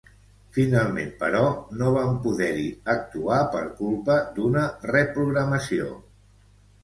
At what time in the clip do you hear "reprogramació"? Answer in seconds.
4.95-5.93